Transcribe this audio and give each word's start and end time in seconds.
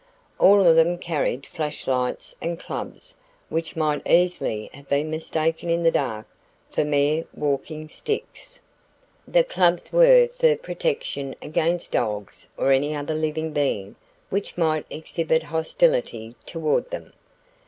All 0.39 0.65
of 0.65 0.75
them 0.75 0.97
carried 0.97 1.45
flashlights 1.45 2.33
and 2.41 2.59
clubs 2.59 3.13
which 3.49 3.75
might 3.75 4.01
easily 4.09 4.67
have 4.73 4.89
been 4.89 5.11
mistaken 5.11 5.69
in 5.69 5.83
the 5.83 5.91
dark 5.91 6.25
for 6.71 6.83
mere 6.83 7.25
walking 7.35 7.87
sticks. 7.87 8.59
The 9.27 9.43
clubs 9.43 9.93
were 9.93 10.27
for 10.29 10.55
protection 10.55 11.35
against 11.39 11.91
dogs 11.91 12.47
or 12.57 12.71
any 12.71 12.95
other 12.95 13.13
living 13.13 13.53
being 13.53 13.95
which 14.31 14.57
might 14.57 14.87
exhibit 14.89 15.43
hostility 15.43 16.33
toward 16.47 16.89
them. 16.89 17.13